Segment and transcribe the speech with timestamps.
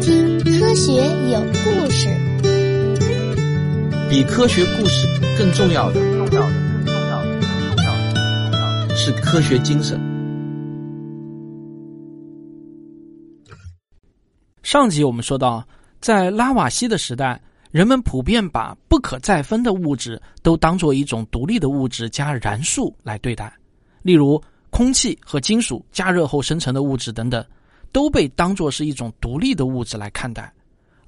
[0.00, 0.92] 听科学
[1.30, 2.08] 有故事。
[4.08, 5.06] 比科学故事
[5.38, 6.50] 更重要的，重要的，
[6.84, 10.00] 更重要的，更重要的，是科学精神。
[14.62, 15.62] 上集我们说到，
[16.00, 17.38] 在拉瓦锡的时代，
[17.70, 23.52] 人们普遍把不可再分的物质都当做一种独立的物质加燃素来对待，
[24.02, 27.44] 例如空气和金属加热后生成的物质等等。
[27.92, 30.52] 都被当作是一种独立的物质来看待，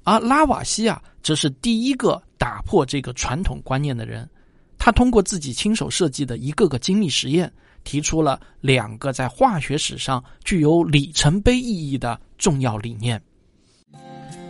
[0.03, 4.29] 而拉瓦锡啊，则是第一个打破这个传统观念的人。
[4.77, 7.49] 他通过自己亲手设计的一个个精密实验，
[7.85, 13.21] 提出了两个在化学史上具有里程碑意义的重要理念。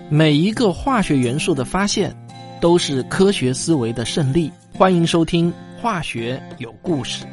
[0.09, 2.15] 每一个化学元素的发现，
[2.59, 4.51] 都是科学思维的胜利。
[4.73, 7.25] 欢迎收听《化学有故事》。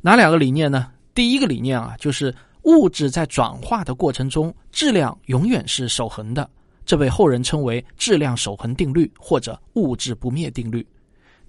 [0.00, 0.90] 哪两个理念呢？
[1.16, 2.32] 第一个理念啊，就是
[2.64, 6.46] 物质在转化的过程中，质量永远是守恒的，
[6.84, 10.86] 这被后人称为质量守恒定律或者物质不灭定律。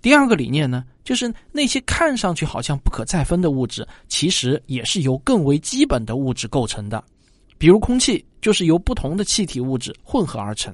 [0.01, 7.03] 第二个理念呢，就是那些看上去好像不可再分的物质，其实也是由更为基本的物质构成的，
[7.57, 10.73] 比如空气就是由不同的气体物质混合而成。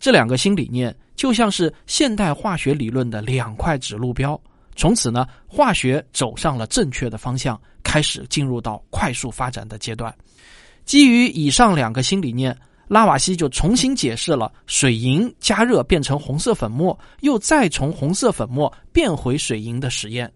[0.00, 4.40] 这两个新理念就像是现代化学理论的两块指路标。
[4.74, 7.60] 从此呢，化学走上了正确的方向，
[7.90, 10.14] 开始进入到快速发展的阶段。
[10.84, 20.32] 基于以上两个新理念，拉瓦锡就重新解释了水银加热变成红色粉末，又再从红色粉末变回水银的实验。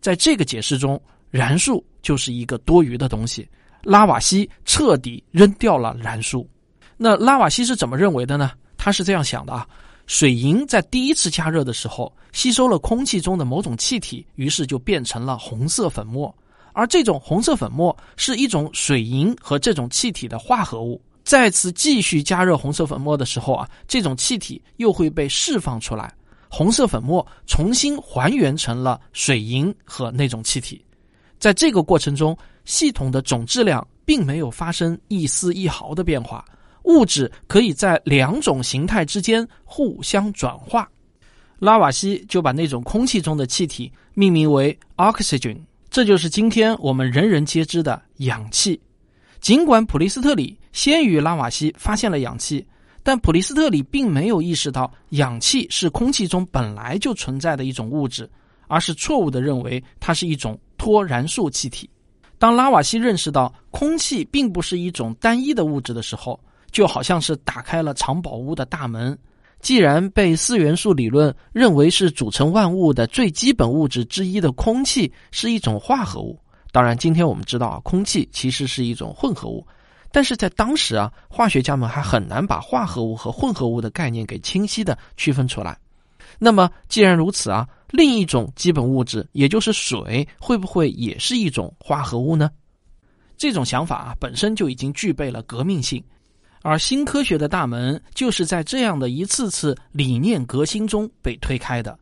[0.00, 3.48] 在这个解释中，燃素就是一个多余的东西。
[3.84, 6.50] 拉瓦锡彻底扔掉了燃素。
[6.96, 8.50] 那拉瓦锡是怎么认为的呢？
[8.76, 9.64] 他是这样想的啊。
[10.08, 16.34] 水银在第一次加热的时候，吸收了空气中的某种气体，于是就变成了红色粉末。
[16.78, 21.02] 而这种红色粉末是一种水银和这种气体的化合物。
[21.24, 26.14] 再次继续加热红色粉末的时候啊，这种气体又会被释放出来，
[26.48, 30.80] 红色粉末重新还原成了水银和那种气体。
[31.40, 36.44] 在这个过程中，系统的总质量并没有发生一丝一毫的变化。
[36.84, 40.88] 物质可以在两种形态之间互相转化，
[41.58, 45.58] 拉瓦锡就把那种空气中的气体命名为 oxygen，
[45.98, 48.80] 这就是今天我们人人皆知的氧气。
[49.40, 52.64] 尽管普利斯特里先于拉瓦锡发现了氧气，
[53.02, 58.30] 但普利斯特里并没有意识到氧气是空气中本来就存在的一种物质，
[58.68, 61.90] 而是错误的认为它是一种脱燃素气体。
[62.38, 66.38] 当拉瓦锡认识到空气并不是一种单一的物质的时候，
[66.70, 69.18] 就好像是打开了藏宝屋的大门。
[69.60, 76.38] 既然被四元素理论认为是组成万物的最基本物质之一的空气是一种化合物，
[76.70, 79.66] 当然，今天我们知道啊，空气其实是一种混合物。
[80.10, 85.78] 但是在当时啊，化学家们还很难把化合物和混合物的概念给清晰的区分出来。
[86.38, 92.50] 那么，既然如此啊，另一种基本物质，也就是水，会不会也是一种化合物呢？
[93.36, 96.02] 这种想法啊，本身就已经具备了革命性。
[96.62, 101.96] 而新科学的大门就是在这样的一次次理念革新中被推开的。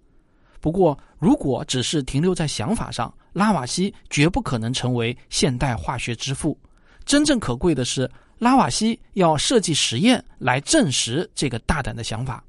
[0.61, 6.59] 不过，如果只是停留在想法上，拉瓦锡绝不可能成为现代化学之父。
[7.05, 12.43] 真正可贵的是，拉瓦锡要设计实验来证实这个大胆的想法。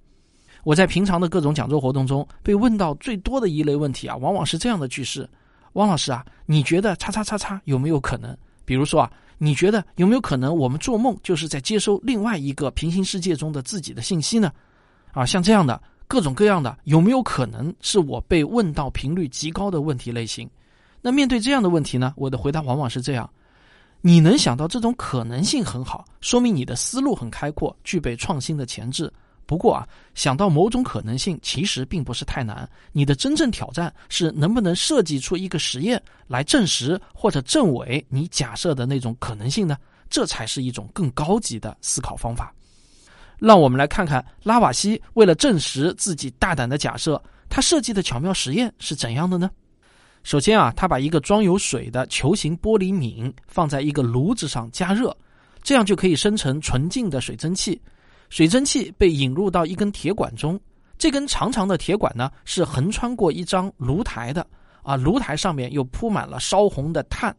[0.63, 5.29] 我在平常的各种讲座活动中被问到最多的一类问题啊，往往是这样的句式
[5.73, 8.35] ：“汪老师啊，你觉得叉叉叉叉有没有可能？”
[8.65, 9.11] 比如说啊。
[9.37, 14.51] 你觉得有没有可能，我们做梦就是在接收另外一个平行世界中的自己的信息呢？
[15.11, 20.49] 啊，像这样的各种各样的，有没有可能是我被问到频率极高的问题类型？
[21.01, 23.29] 那面对这样的问题呢，我的回答往往是这样：
[24.01, 29.11] 你能想到这种可能性很好，说明你的思路很开阔，具备创新的潜质。
[29.47, 32.69] 不过啊，想到某种可能性其实并不是太难。
[32.91, 39.77] 你的真正挑战是能不能设计出一个实验来证实或者证伪你假设的那种可能性呢？
[40.09, 42.53] 这才是一种更高级的思考方法。
[43.39, 49.49] 让我们来看看拉瓦锡为了证实自己大胆的假设，他设计的巧妙实验是怎样的呢？
[50.23, 55.15] 首先啊，他把一个装有水的球形玻璃皿放在一个炉子上加热，
[55.63, 57.79] 这样就可以生成纯净的水蒸气。
[58.29, 60.59] 水蒸气被引入到一根铁管中，
[60.97, 64.45] 这根长长的铁管呢是横穿过一张炉台的，
[64.83, 67.35] 啊，炉台上面又铺满了烧红的炭，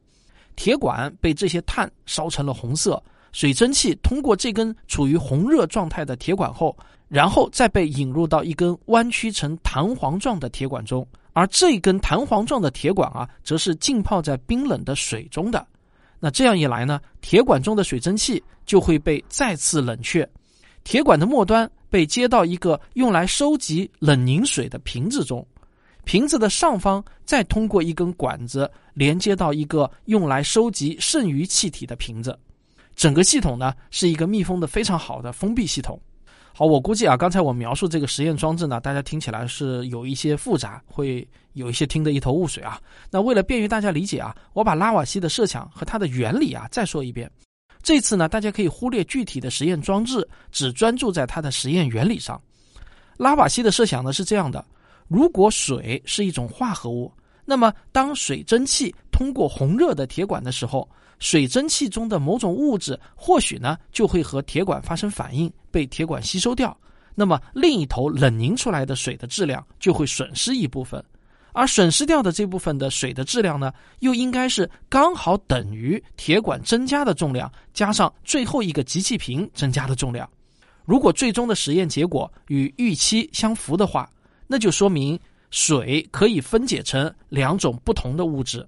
[0.57, 3.03] 铁管被这些炭烧成了红色，
[3.33, 6.77] 水蒸气通过这根处于红热状态的铁管后，
[7.09, 15.67] 然后再被引入到一根弯曲成弹簧状的铁管中，而这根弹簧状的铁管啊，则是浸泡在冰冷的水中的。
[16.21, 20.29] 那这样一来呢，铁管中的水蒸气就会被再次冷却，
[20.89, 25.47] 铁管的末端被接到一个用来收集冷凝水的瓶子中，
[26.05, 32.39] 瓶子的上方再通过一根管子连接到一个用来收集剩余气体的瓶子，
[32.97, 36.01] 整个系统呢是一个密封的非常好的封闭系统。
[36.55, 42.81] 好，我估计啊，刚才我描述这个实验装置呢，大家听起来是有一些复杂，会有一些听得一头雾水啊。
[43.11, 47.31] 那为了便于大家理解啊，我把拉瓦锡的设想和它的原理啊再说一遍。
[47.83, 52.41] 这次呢，大家可以忽略具体的实验装置，只专注在它的实验原理上。
[53.17, 54.65] 拉瓦锡的设想呢是这样的：
[55.09, 57.11] 如果水是一种化合物，
[57.45, 60.89] 那么当水蒸气通过红热的铁管的时候，
[61.19, 66.77] 水蒸气中的某种物质或许呢就会和铁管发生反应，被铁管吸收掉。
[67.15, 71.03] 那么另一头冷凝出来的水的质量就会损失一部分，
[71.53, 80.29] 而损失掉的这部分的水的质量呢，又应该是刚好等于铁管增加的重量加上最后一个集气瓶增加的重量。
[80.85, 84.09] 如果最终的实验结果与预期相符的话，
[84.47, 85.19] 那就说明
[85.51, 88.67] 水可以分解成两种不同的物质。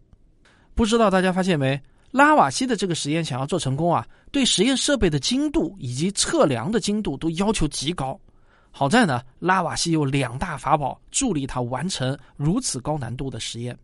[0.74, 1.80] 不知道大家发现没？
[2.10, 8.18] 拉瓦锡的这个实验想要做成功啊，对实验设备的精度以及测量的精度都要求极高。
[8.70, 13.76] 好在呢，拉瓦锡有两大法宝助力他完成如此高难度的实验。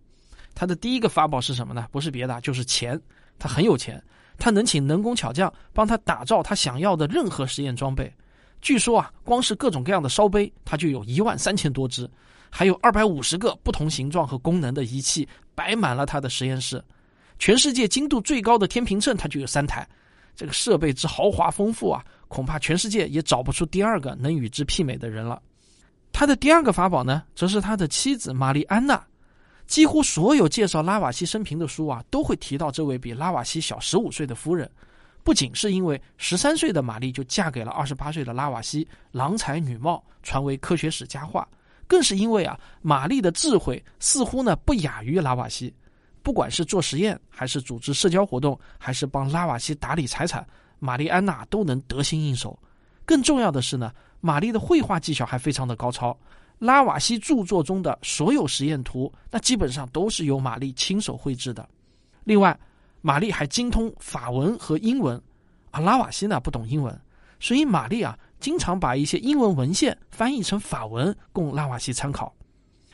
[0.54, 1.86] 他的第一个法宝是什么呢？
[1.90, 2.98] 不是别的，就是钱。
[3.38, 4.02] 他很有钱，
[4.38, 8.10] 他能请能工巧匠帮他打造他想要的任何实验装备。
[8.62, 12.08] 据说啊，光是各种各样的烧杯，他就有一万三千多只，
[12.48, 16.82] 还有二百五十个不同形状和功能的仪器摆满了他的实验室。
[17.38, 19.86] 全世界精度最高的天平秤，它就有三台。
[20.36, 25.42] 这个设备之豪华丰富啊，恐怕全世界也找不出第二个能与之媲美的人了。
[26.12, 29.02] 他的第二个法宝呢，则是他的妻子玛丽安娜。
[29.66, 34.70] 几乎所有介绍拉瓦锡生平的书啊，都会提到这位比拉瓦锡小十五岁的夫人。
[35.24, 41.48] 不仅是因为十三岁的玛丽就嫁给了二十八岁的拉瓦锡，郎才女貌，传为科学史佳话，
[41.88, 45.74] 更是因为啊，玛丽的智慧似乎呢不亚于拉瓦锡。
[46.26, 50.44] 不管是做实验，还是组织社交活动，还是帮拉瓦锡打理财产，
[50.80, 52.58] 玛丽安娜都能得心应手。
[53.04, 56.18] 更重要的是呢，玛丽的绘画技巧还非常的高超。
[56.58, 61.64] 拉瓦锡著作中的所有实验图，那基本上都是由玛丽亲手绘制的。
[62.24, 62.58] 另外，
[63.02, 65.22] 玛丽还精通法文和英文，
[65.70, 67.00] 而拉瓦锡呢不懂英文，
[67.38, 72.34] 所以玛丽啊经常把一些英文文献翻译成法文供拉瓦锡参考。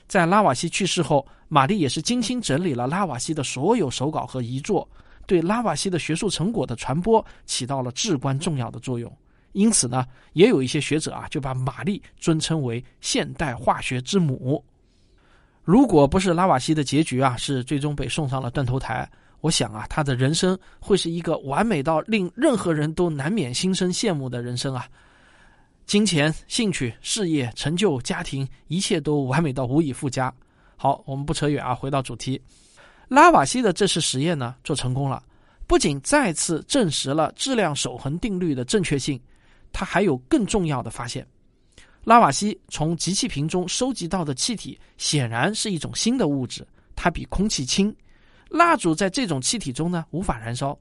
[0.07, 4.89] 在拉瓦锡去世后，玛丽也是精心整理了拉瓦锡的所有手稿和遗作，
[5.27, 9.15] 对拉瓦锡的学术成果的传播起到了至关重要的作用。
[9.53, 14.65] 因此呢，也有一些学者啊就把玛丽尊称为现代化学之母。
[15.63, 19.07] 如果不是拉瓦锡的结局啊是最终被送上了断头台，
[19.43, 24.89] 我想啊他的人生会是一个完美到令任何人都难免心生羡慕的人生啊。
[25.85, 30.33] 金钱、兴趣、事业、成就、家庭，一切都完美到无以复加。
[30.83, 32.43] 好，我们不扯远啊，回到主题。
[33.07, 35.23] 拉瓦锡的这次实验呢，做成功了，
[35.65, 39.21] 不仅再次证实了质量守恒定律的正确性，
[39.73, 41.25] 他还有更重要的发现。
[42.03, 47.95] 拉瓦锡从集气瓶中收集到的气体，显然是一种新的物质，它比空气轻。
[48.49, 50.77] 蜡烛在这种气体中呢，无法燃烧。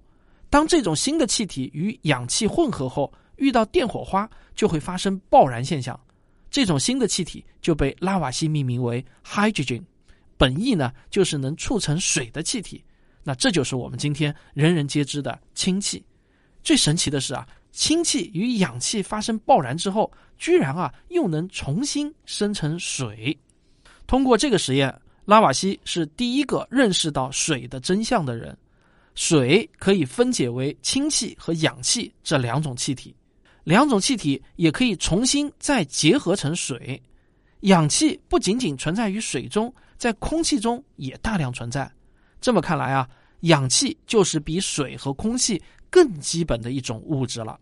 [0.50, 6.00] 当这种新的气体与氧气混合后，遇到电火花就会发生爆燃现象，
[6.50, 9.84] 这种新的气体就被拉瓦锡命名为 hydrogen，
[10.42, 12.84] 本意呢就是能促成水的气体。
[13.22, 16.04] 那这就是我们今天人人皆知的氢气。
[16.64, 23.38] 最神奇的是啊，氢气与氧气发生爆燃之后，居然啊又能重新生成水。
[24.08, 24.92] 通过这个实验，
[25.26, 28.58] 拉瓦锡是第一个认识到水的真相的人。
[29.14, 33.16] 水可以分解为氢气和氧气这两种气体。
[33.64, 37.00] 两种气体也可以重新再结合成水，
[37.60, 39.72] 氧气不仅仅存在于水中，
[40.02, 41.88] 在空气中也大量存在。
[42.42, 43.08] 这么看来啊，
[43.42, 47.60] 氧气就是比水和空气更基本的一种物质了。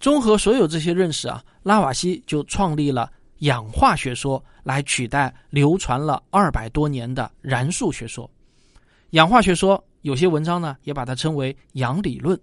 [0.00, 8.28] 综合所有这些认识啊，拉瓦锡就创立了氧化学说，来取代流传了二百多年的燃素学说。
[9.10, 12.36] 氧化学说有些文章呢，也把它称为氧理论。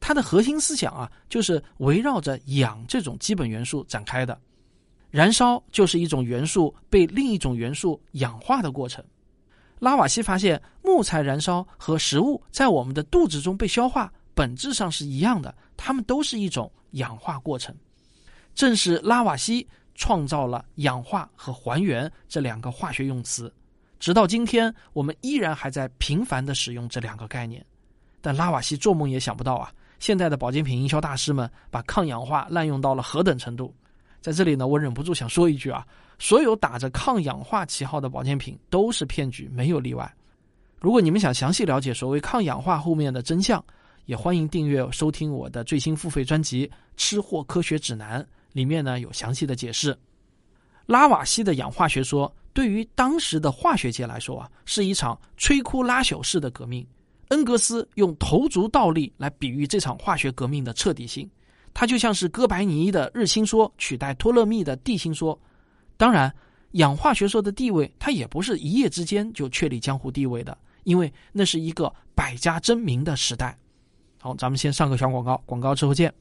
[0.00, 4.36] 它的核心思想啊，就是围绕着氧这种基本元素展开的。
[5.14, 9.04] 燃烧就是一种元素被另一种元素氧化的过程。
[9.78, 17.72] 拉瓦锡发现，木材燃烧和食物在我们的肚子中被消化，本质上是一样的，它们都是一种氧化过程。
[18.56, 23.54] 正是拉瓦锡创造了氧化和还原这两个化学用词，
[24.00, 27.64] 直到今天，我们依然还在频繁的使用这两个概念。
[28.20, 33.72] 但拉瓦锡做梦也想不到啊，现在的保健品营销大师们把抗氧化滥用到了何等程度。
[34.24, 35.86] 在这里呢，我忍不住想说一句啊，
[36.18, 40.10] 所有打着抗氧化旗号的保健品都是骗局，没有例外。
[40.80, 43.62] 如果你们想详细了解所谓抗氧化后面的真相，
[44.06, 46.66] 也欢迎订阅收听我的最新付费专辑
[46.96, 48.18] 《吃货科学指南》，
[48.54, 49.94] 里面呢有详细的解释。
[50.86, 56.86] 拉瓦锡的氧化学说对于当时的化学界来说啊，是一场摧枯拉朽式的革命。
[57.28, 61.28] 恩格斯用头足倒立来比喻这场化学革命的彻底性，
[61.74, 65.38] 它就像是哥白尼的日心说取代托勒密的地心说。
[65.96, 66.32] 当然，
[66.72, 73.58] 氧化学说的地位它也不是一夜之间就确立江湖地位的，因为那是一个百家争鸣的时代。
[74.20, 76.14] 好，咱们先上个小广告，广告之后见。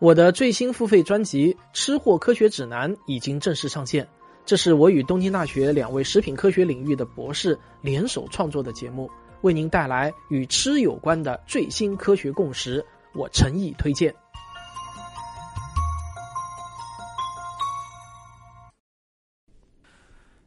[0.00, 4.06] 我的最新付费专辑《吃货科学指南》已经正式上线。
[4.46, 12.82] 这是我与东京大学两位食品科学领域的博士联手创作的节目，为您带来与吃有关的最新科学共识，
[13.14, 14.14] 我诚意推荐。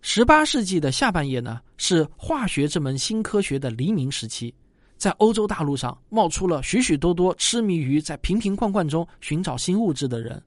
[0.03, 4.53] 十八世纪的下半叶呢，是化学这门新科学的黎明时期，
[4.97, 10.41] 在欧洲大陆上冒出了许许多多痴迷于在瓶瓶罐罐中寻找新物质的人。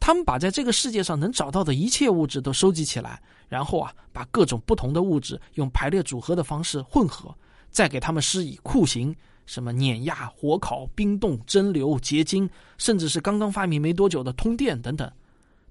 [0.00, 7.34] 他们把在这个世界上能找到的一切物质都收集起来，然后啊，把各种不同的物质用排列组合的方式混合，
[7.70, 9.14] 再给他们施以酷刑，
[9.48, 15.10] 什么碾压、火烤、冰冻、蒸馏、结晶，甚至是刚刚发明没多久的通电等等。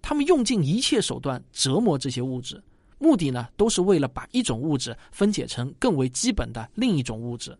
[0.01, 2.62] 他们用尽一切手段折磨这些物质，
[2.98, 7.55] 目的呢，都是为了把一种物质分解成更为基本的另一种物质。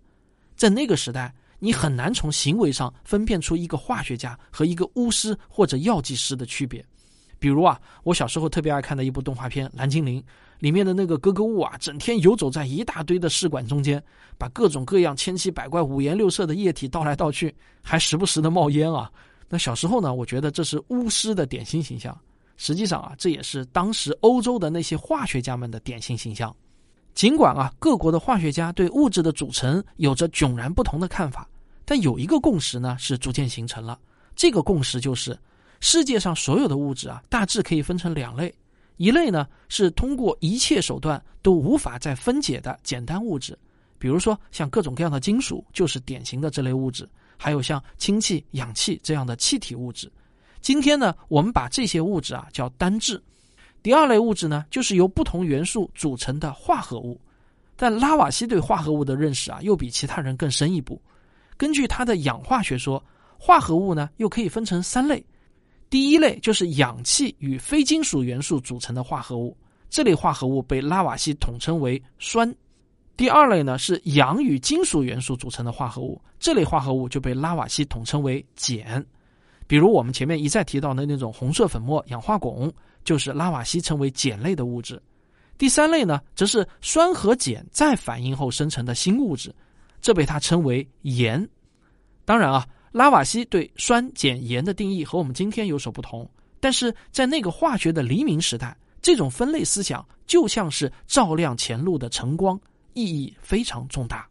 [0.56, 1.34] 在那个时代。
[1.60, 6.86] 你很难从行为上分辨出一个化学家和一个巫师或者药剂师的区别。
[7.40, 10.22] 比如啊，我小时候特别爱看的一部动画片《蓝精灵》，
[10.60, 14.04] 里面的那个格格巫啊，整天游走在一大堆的试管中间，
[14.38, 19.12] 把各种各样千奇百怪、五颜六色的液体倒来倒去，还时不时的冒烟啊。
[19.50, 22.18] 那小时候呢，我觉得这是巫师的典型形象。
[22.58, 26.54] 实际上啊，这也是当时欧洲的那些化学家们的典型形象。
[27.14, 31.48] 尽管啊，各国的化学家对物质的组成有着迥然不同的看法，
[31.86, 34.00] 但有一个共识呢是逐渐形成了。
[34.36, 35.38] 这个共识就是，
[35.80, 38.54] 世界上所有的物质啊，大致可以分成两类：
[38.98, 43.58] 一类呢是通过一切手段都无法再分解的简单物质，
[43.98, 47.06] 比如说像各种各样的金属就是典型的这类物质；
[47.38, 50.12] 还有像氢气、氧气这样的气体物质。
[50.62, 53.22] 今天呢，我们把这些物质啊叫单质。
[53.84, 57.20] 第二类物质呢，就是由不同元素组成的化合物。
[57.76, 61.00] 但拉瓦锡对化合物的认识啊，又比其他人更深一步。
[61.56, 63.02] 根据他的氧化学说，
[63.38, 65.24] 化合物呢又可以分成三类。
[65.90, 69.56] 第一类就是氧气与非金属元素组成的化合物，
[69.90, 72.54] 这类化合物被拉瓦锡统称为酸。
[73.16, 79.06] 第二类呢是氧与金属元素组成的化合物，这类化合物就被拉瓦锡统称为碱。
[79.66, 82.72] 比如我们前面一再提到的那种红色粉末氧化汞。
[83.04, 85.02] 就是拉瓦锡称为碱类的物质，
[85.58, 89.56] 第三类呢，则是酸和碱再反应后生成的新物质，
[90.02, 91.48] 这被他称为盐。
[92.26, 96.30] 当然啊，拉瓦锡对酸、碱、盐的定义和我们今天有所不同，
[96.60, 102.60] 但是在那个化学的黎明时代，这种分类思想就像是照亮前路的晨光，
[102.94, 104.28] 意义非常重大。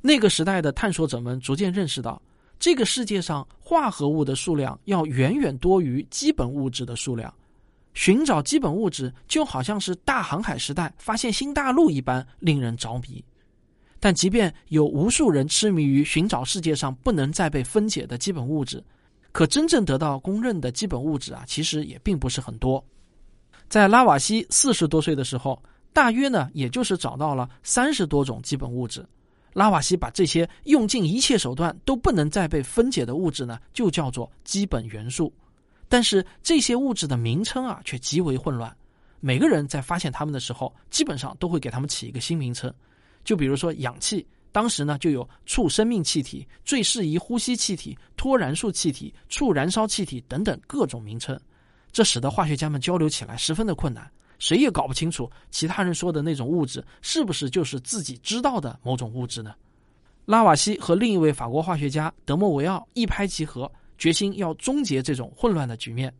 [0.00, 2.20] 那个时代的探索者们逐渐认识到，
[2.58, 7.32] 这个世界上化合物的数量要远远多于基本物质的数量。
[7.92, 13.24] 寻找基本物质就好像是大航海时代发现新大陆一般令人着迷，
[13.98, 18.82] 但即便有无数人痴迷于寻找世界上不能再被分解的基本物质，
[19.32, 22.84] 可真正得到公认的基本物质啊，其实也并不是很多。
[23.68, 25.60] 在拉瓦锡四十多岁的时候，
[25.92, 29.04] 大约呢也就是找到了三十多种基本物质。
[29.52, 35.32] 拉瓦锡把这些用尽一切手段都不能再被分解的物质呢，就叫做基本元素。
[35.88, 38.76] 但是这些物质的名称啊，却极为混乱。
[39.20, 42.70] 每个人在发现它们的时候，基本上都会给它们起一个新名称。
[43.26, 51.38] 就比如说氧气，当时呢就有促生命气体、最适宜呼吸气体、脱燃素气体、促燃烧气体等等各种名称。
[51.92, 59.54] 这使得化学家们交流起来十分的困难，谁也搞不清楚其他人说的那种物质是不是就是自己知道的某种物质呢？
[60.24, 63.70] 拉瓦锡和另一位法国化学家德莫维奥一拍即合。
[63.98, 66.12] 决心要终结这种混乱的局面，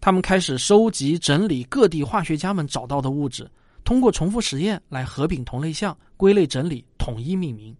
[0.00, 3.50] 他们开始收集整理各地化学家们找到的物质，
[3.84, 7.76] 通过重复实验来合并同类项、归类整理、统一命名。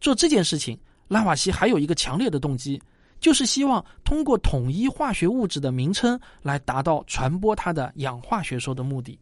[0.00, 2.80] 做这件事情，拉瓦锡还有一个强烈的动机，
[3.20, 9.18] 就是希望通过统一化学物质的名称来达到传播他的氧化学说的目的。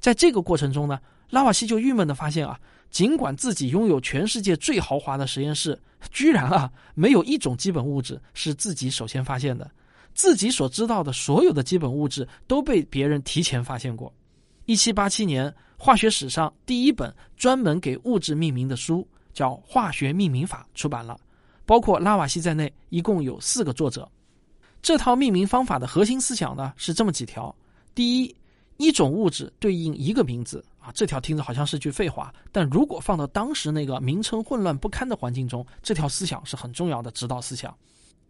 [0.00, 0.98] 在这个过程中呢，
[1.28, 2.58] 拉瓦锡就郁闷的发现啊，
[2.90, 5.78] 尽管自己拥有全世界最豪华的实验室，
[6.10, 9.70] 居然啊没有一种基本物质是自己首先发现的，
[10.14, 14.12] 自己所知道的所有的基本物质都被别人提前发现过。
[14.70, 21.18] 一七八七年，化学史上第一本专门给物质命名的书叫《化学命名法》出版了，
[21.66, 24.08] 包括拉瓦锡在内，一共有四个作者。
[24.80, 27.52] 这套命名方法的核心思想呢是这么几条：
[27.96, 28.36] 第一，
[28.76, 30.64] 一种物质对应一个名字。
[30.78, 37.76] 啊，这条听着好像是句废话，但如果放到当时那个名称混乱不堪的环境中，这条思想是很重要的指导思想。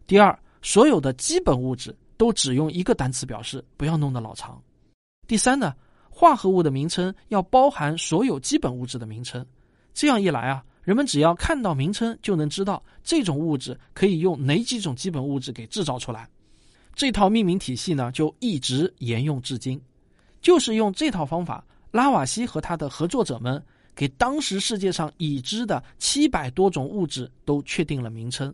[0.07, 4.59] 第二，所有的基本物质都只用一个单词表示，不要弄得老长。
[5.27, 5.75] 第三呢，
[6.11, 9.43] 化合物的名称要包含所有基本物质的名称，
[9.93, 16.29] 这样一来啊，人们只要看到名称就能知道这种物质可以用哪几种基本物质给制造出来。
[16.93, 19.81] 这套命名体系呢，就一直沿用至今，
[20.41, 21.65] 就是用这套方法。
[21.91, 23.61] 拉瓦锡和他的合作者们
[23.93, 28.53] 给当时世界上已知的七百多种物质都确定了名称，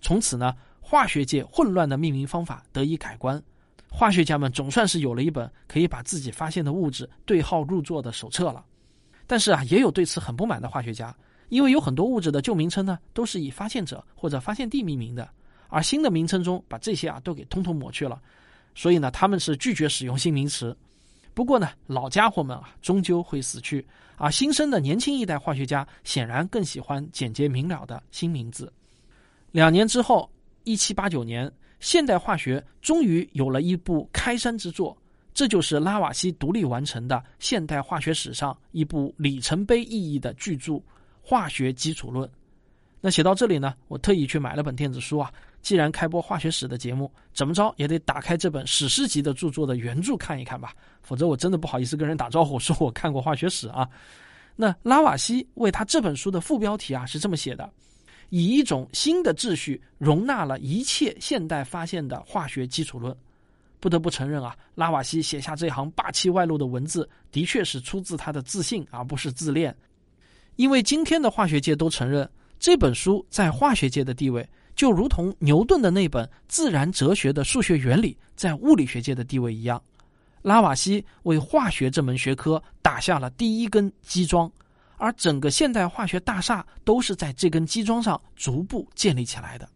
[0.00, 3.42] 从此呢，化学界混乱的命名方法得以改观，
[3.90, 8.64] 化学家们总算是有了一本可以把自己发现的物质对号入座的手册了。
[9.26, 11.14] 但是啊，也有对此很不满的化学家，
[11.48, 15.28] 因为有很多物质的旧名称呢都是以发现者或者发现地命名的，
[15.68, 18.20] 而新的名称中把这些啊都给通通抹去了，
[18.74, 20.76] 所以呢，他们是拒绝使用新名词。
[21.34, 28.72] 不过呢，老家伙们啊，终究会死去，而新生的年轻一代化学家显然更喜欢简洁明了的新名字。
[29.50, 30.30] 两年之后，
[30.64, 34.96] 一七八九年，现代化学终于有了一部开山之作，
[35.32, 40.72] 这就是拉瓦锡独立完成的现代化学史上一部里程碑意义的巨著
[41.22, 42.28] 《化学基础论》。
[43.00, 45.32] 那写到这里呢，我特意去买了本电子书啊。
[45.60, 53.88] 既然开播化学史的节目，怎么着也得打开这本史诗级的著作的原著看一看吧，否则我真的不好意思跟人打招呼，说我看过化学史啊。
[54.56, 57.70] 那拉瓦锡为他这本书的副标题啊是这么写的：
[58.30, 63.14] 以一种新的秩序容纳了一切现代发现的化学基础论。
[63.80, 69.74] 不得不承认啊，拉瓦锡写下这行霸气外露的文字，的确是出自他的自信，而不是自恋。
[70.56, 74.48] 因为今天的化学界都承认这本书在化学界的地位。
[74.74, 79.82] 就如同牛顿的那本《自然哲学的数学原理》在物理学界的地位一样，
[80.40, 84.48] 拉瓦锡为化学这门学科打下了第一根基桩，
[84.98, 89.68] 而整个现代化学大厦都是在这根基桩上逐步建立起来的。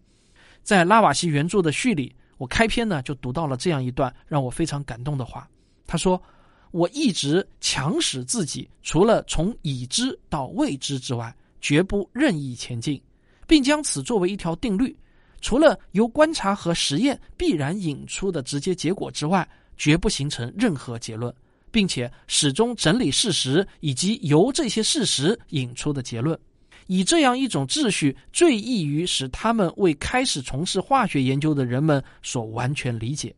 [0.62, 5.48] 在拉瓦锡原著的序里，我开篇呢就读到了这样一段让我非常感动的话。
[5.86, 6.22] 他说
[6.70, 13.00] ：“我一直强使自己，除了从已知到未知之外，绝不任意前进。”
[13.44, 14.96] 并将此作为一条定律，
[15.42, 21.34] 除了由观察和实验必然引出的直接结果之外，绝不形成任何结论，
[21.72, 26.38] 并且始终整理事实以及由这些事实引出的结论，
[26.86, 33.34] 以这样一种秩序，最易于使他们为开始从事化学研究的人们所完全理解。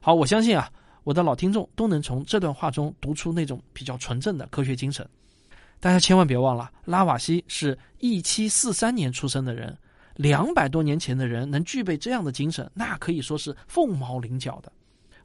[0.00, 0.70] 好，我相信啊，
[1.04, 5.06] 我的老听众都能从这段话中读出那种比较纯正的科学精神。
[5.78, 9.76] 大家千万别忘了，拉瓦锡是一七四三年出生的人，
[10.16, 14.72] 两百多年前的人能具备这样的精神，那可以说是凤毛麟角的。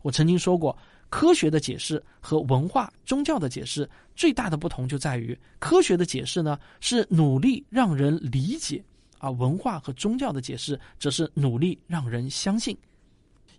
[0.01, 0.77] 我曾经说过，
[1.13, 8.83] 科学的解释和文化、宗教的解释最大的不同就在于，科学的解释呢是努力让人理解，
[9.19, 12.75] 而文化和宗教的解释则是努力让人相信。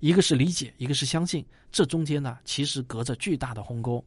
[0.01, 4.05] 一个是理解，一个是相信，这中间呢其实隔着巨大的鸿沟。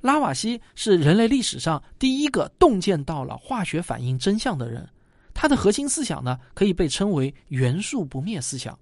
[0.00, 4.88] 拉瓦锡是人类历史上第一个洞见到了化学反应真相的人，
[5.34, 8.78] 他的核心思想呢可以被称为元素不灭思想。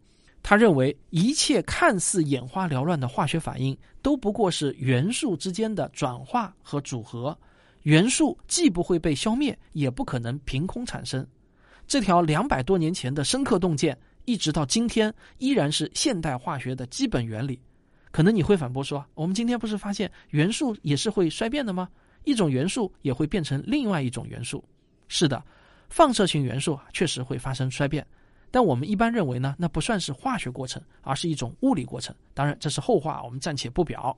[0.49, 7.39] 他认为一切看似眼花缭乱的化学反应都不过是元素之间的转化和组合，
[7.83, 11.23] 元素既不会被消灭，也不可能凭空产生。
[11.87, 17.61] 这条两百多年前的深刻洞见，一直到今天依然是现代化学的基本原理。
[18.11, 21.91] 可能你会反驳说：“我们今天不是发现元素也是会衰变的吗？
[22.25, 24.65] 一种元素也会变成另外一种元素。”
[25.09, 25.45] 是的，
[25.91, 28.07] 放射性元素确实会发生衰变，
[28.51, 32.15] 但我们一般认为呢，那不算是化学过程，而是一种物理过程。
[32.35, 34.17] 当然，这是后话，我们暂且不表。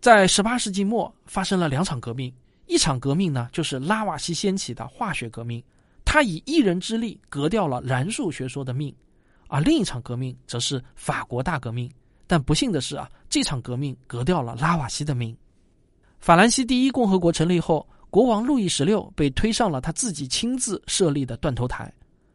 [0.00, 2.32] 在十八世纪末发生了两场革命，
[2.66, 5.62] 一场革命呢就是拉瓦锡掀起的化学革命，
[6.04, 8.92] 他以一人之力革掉了燃素学说的命；
[9.48, 11.90] 而另一场革命则是法国大革命。
[12.26, 15.36] 但不幸的是啊，这场革命革掉了拉瓦锡的命。
[16.20, 21.92] 法兰西第一共和国成立后，国王路易十六被推上了他自己亲自设立的断头台，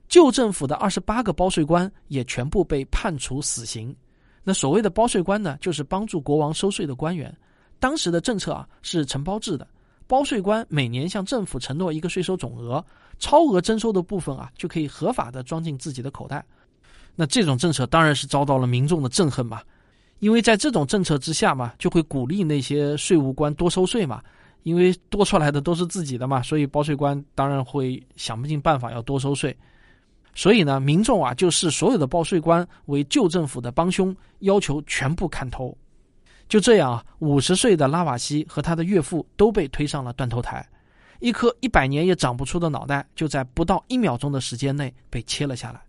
[0.10, 3.96] 旧政府的二十八个包税官也全部被判处死刑。
[4.44, 7.34] 那所谓的包税官呢，就是帮助国王收税的官员。
[7.80, 9.68] 当时的政策啊是承包制的，
[10.08, 12.84] 包税官每年向政府承诺一个税收总额，
[13.20, 16.44] 超额征收的部分啊，就可以合法的装进自己的口袋。
[17.16, 19.62] 那这种政策当然是遭到了民众的憎恨嘛，
[20.20, 24.24] 因为在这种政策之下嘛，就会鼓励那些税务官多收税嘛，
[24.64, 29.56] 因为多出来的都是自己的嘛，所以包税官当然会想不尽办法要多收税。
[30.36, 35.78] 所以呢，民众啊就视所有的报税官为旧政府的帮凶，要求全部砍头。
[36.48, 40.68] 就这样啊，五十岁的拉瓦锡和他的岳父都被推上了断头台，
[41.20, 45.82] 一颗一百年也长不出的脑袋就在不到一秒钟的时间内被切了下来。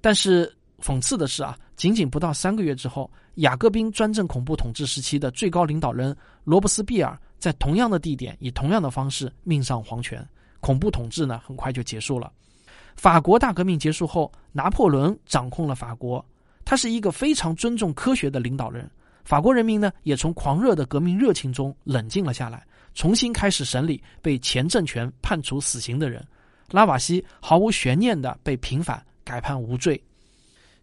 [0.00, 10.24] 但是讽刺的是啊，仅仅不到三个月之后，雅各宾专政恐怖统治时期的最高领导人罗伯斯庇尔在同样的地点以同样的方式命丧黄泉，
[10.60, 12.30] 恐怖统治呢很快就结束了。
[12.96, 16.24] 法国大革命结束后，拿破仑掌控了法国。
[16.64, 18.90] 他是一个非常尊重科学的领导人。
[19.24, 26.26] 法国人民呢，也从狂热的革命热情中冷静了下来，重新开始审理被前政权判处死刑的人。
[26.70, 30.02] 拉瓦锡毫无悬念的被平反，改判无罪。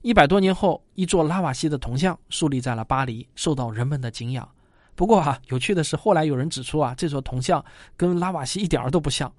[0.02, 4.48] 一百多年后，一座拉瓦锡的铜像树立在了巴黎，受到人们的敬仰。
[4.96, 7.64] 不过哈，有趣的是，后来有人指出啊，这座铜像
[7.98, 9.34] 跟拉瓦锡一点儿都不像。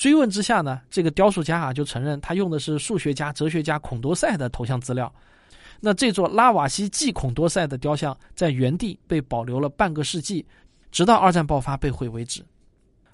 [0.00, 5.14] 追问之下呢，这个雕塑家啊就承认他用的是数学家、哲学家孔多塞的头像资料。
[5.78, 10.42] 那这座拉瓦锡继孔多塞的雕像在原地被保留了半个世纪，
[10.90, 12.42] 直到二战爆发被毁为止。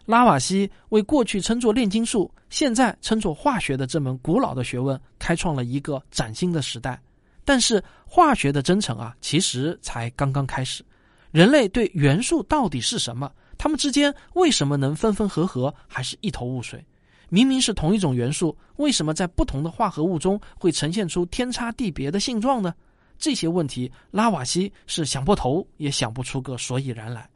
[0.05, 7.03] 拉瓦锡为过去称作炼金术，现在称作化学的这门古老的学问开创了一个崭新的时代。
[7.44, 10.85] 但是化学的征程啊，其实才刚刚开始。
[11.33, 13.29] 人类对元素到底是什么？
[13.59, 16.85] 他们之间为什么能分分合合，还是一头雾水？
[17.29, 22.75] 明明是同一种元素，为什么在不同的化合物中会呈现出天差地别的性状呢？
[23.19, 27.29] 这些问题，拉瓦锡是想破头也想不出个所以然来。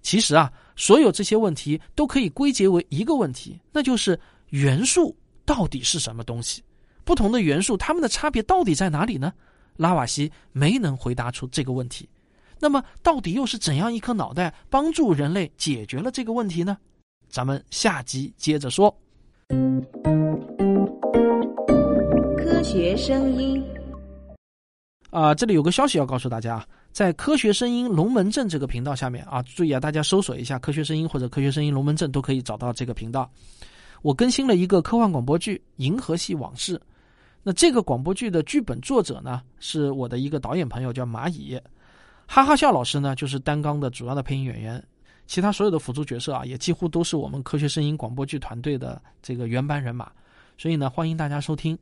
[0.00, 4.18] 其实啊，所有这些问题都可以归结为一个问题，那就是
[4.50, 6.62] 元素到底是什么东西？
[7.04, 9.32] 不同的元素，它们的差别到底在哪里呢？
[9.76, 12.08] 拉瓦锡没能回答出这个问题。
[12.58, 16.78] 那么，到底又是怎样一颗脑袋帮助人类解决了这个问题呢？
[17.28, 18.88] 咱们下集接着说。
[22.38, 23.62] 科学声音
[25.10, 33.30] 啊，这里有个消息要告诉大家，在科学声音龙门阵这个频道下面啊，注意啊，大家搜索一下科学声音或者科学声音龙门阵都可以找到这个频道。
[34.02, 36.76] 我更新了一个科幻广播剧《银河系往事》，
[37.42, 41.60] 那这个广播剧的剧本作者呢，是我的一个导演朋友，叫蚂蚁。
[42.26, 44.82] 哈哈笑老师呢，就是单纲的主要的配音演员，
[45.26, 50.10] 其他所有的辅助角色啊，也几乎都是我们科学声音广播剧团队的这个原班人马，
[50.58, 51.78] 所以呢，欢迎大家收听。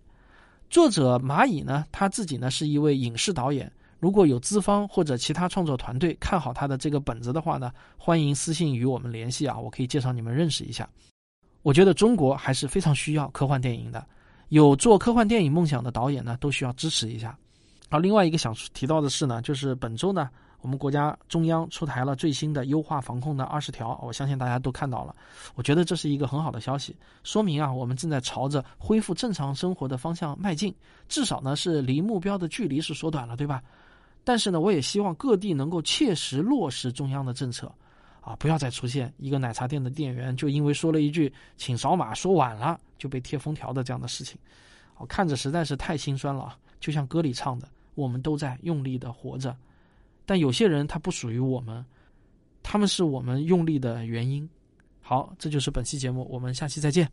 [0.70, 10.88] 作者蚂蚁呢，他自己呢是一位影视导演，如果有资方或者其他创作团队看好他的这个本子的话呢，欢迎私信与我们联系啊，我可以介绍你们认识一下。
[11.62, 14.06] 我觉得中国还是非常需要科幻电影的，
[14.48, 17.36] 有做科幻电影梦想的导演呢，都需要支持一下。
[17.94, 20.28] 然后，另外一个想提到的是呢，就是本周呢，
[20.62, 25.14] 我们国家中央出台了最新的优化防控的二十条，我相信大家都看到了。
[25.54, 30.74] 我觉得这是一个很好的消息，说明啊，我们正在朝着恢复正常生活的方向迈进，
[31.08, 33.62] 至少呢是离目标的距离是缩短了，对吧？
[34.24, 37.72] 但是呢，我也希望各地能够切实落实中央的政策，
[38.20, 44.36] 啊，不要再出现一个奶茶店的店员就因为说了一句“请扫码”说晚了就被贴封条的这样的事情，
[44.96, 46.58] 我看着实在是太心酸了。
[46.80, 49.56] 就像歌里唱的，我们都在用力的活着，
[50.26, 51.84] 但有些人他不属于我们，
[52.62, 54.48] 他们是我们用力的原因。
[55.00, 57.10] 好，这就是本期节目，我们下期再见。